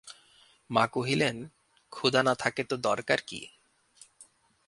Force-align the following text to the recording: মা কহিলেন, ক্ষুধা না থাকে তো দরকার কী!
মা 0.69 0.83
কহিলেন, 0.87 1.35
ক্ষুধা 1.91 2.21
না 2.23 2.33
থাকে 2.35 2.63
তো 2.63 2.75
দরকার 2.77 3.19
কী! 3.27 3.41